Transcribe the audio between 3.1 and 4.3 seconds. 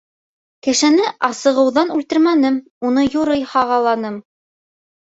юрый һағаланым.